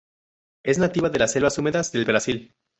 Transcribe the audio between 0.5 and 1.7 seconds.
Es nativa de las selvas